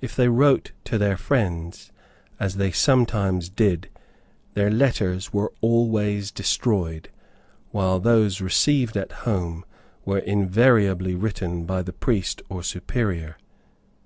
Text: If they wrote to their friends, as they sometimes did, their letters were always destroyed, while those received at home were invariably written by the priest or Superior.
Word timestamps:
If 0.00 0.16
they 0.16 0.28
wrote 0.28 0.72
to 0.84 0.96
their 0.96 1.18
friends, 1.18 1.92
as 2.40 2.56
they 2.56 2.70
sometimes 2.70 3.50
did, 3.50 3.90
their 4.54 4.70
letters 4.70 5.30
were 5.30 5.52
always 5.60 6.30
destroyed, 6.30 7.10
while 7.70 8.00
those 8.00 8.40
received 8.40 8.96
at 8.96 9.12
home 9.28 9.66
were 10.06 10.20
invariably 10.20 11.14
written 11.14 11.66
by 11.66 11.82
the 11.82 11.92
priest 11.92 12.40
or 12.48 12.62
Superior. 12.62 13.36